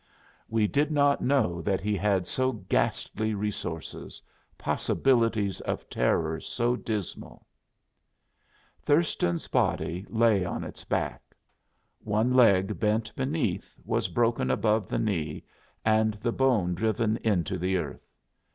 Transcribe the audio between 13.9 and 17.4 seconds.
broken above the knee and the bone driven